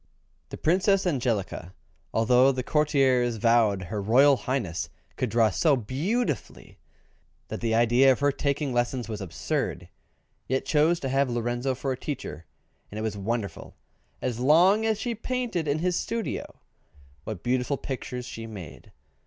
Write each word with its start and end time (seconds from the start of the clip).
The 0.49 0.57
Princess 0.57 1.05
Angelica, 1.05 1.75
although 2.11 2.51
the 2.51 2.63
courtiers 2.63 3.35
vowed 3.35 3.83
her 3.83 4.01
Royal 4.01 4.35
Highness 4.35 4.89
could 5.15 5.29
draw 5.29 5.51
so 5.51 5.75
beautifully 5.75 6.79
that 7.49 7.61
the 7.61 7.75
idea 7.75 8.11
of 8.11 8.19
her 8.19 8.31
taking 8.31 8.73
lessons 8.73 9.07
was 9.07 9.21
absurd, 9.21 9.89
yet 10.47 10.65
chose 10.65 10.99
to 11.01 11.09
have 11.09 11.29
Lorenzo 11.29 11.75
for 11.75 11.91
a 11.91 11.97
teacher, 11.99 12.47
and 12.91 12.97
it 12.97 13.03
was 13.03 13.15
wonderful, 13.15 13.75
as 14.23 14.39
long 14.39 14.87
as 14.87 14.99
she 14.99 15.13
painted 15.13 15.67
in 15.67 15.77
his 15.77 15.95
studio, 15.95 16.61
what 17.23 17.43
beautiful 17.43 17.77
pictures 17.77 18.25
she 18.25 18.47
made! 18.47 18.91